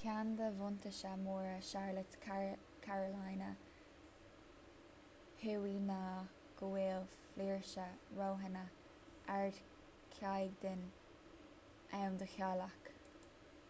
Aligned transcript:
ceann 0.00 0.32
de 0.38 0.46
bhuntáistí 0.56 1.12
móra 1.26 1.54
charlotte 1.68 2.18
carolina 2.88 3.48
thuaidh 5.44 5.78
ná 5.92 5.96
go 6.60 6.68
bhfuil 6.74 7.08
flúirse 7.14 7.88
roghanna 8.20 8.66
ardchaighdeáin 9.38 10.86
ann 12.04 12.22
do 12.24 12.30
theaghlaigh 12.36 12.88